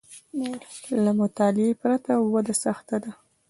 له 1.03 1.11
مطالعې 1.19 1.79
پرته 1.81 2.11
وده 2.33 2.53
سخته 2.63 2.95
ده 3.03 3.11